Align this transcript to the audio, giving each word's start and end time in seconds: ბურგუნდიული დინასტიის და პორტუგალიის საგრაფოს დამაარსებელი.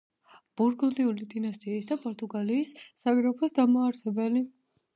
ბურგუნდიული 0.61 1.27
დინასტიის 1.33 1.91
და 1.91 1.99
პორტუგალიის 2.07 2.73
საგრაფოს 3.05 3.57
დამაარსებელი. 3.61 4.47